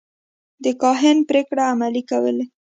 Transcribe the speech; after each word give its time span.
د 0.63 0.65
کاهن 0.81 1.17
پرېکړې 1.29 1.63
عملي 1.73 2.03
کولې. 2.11 2.45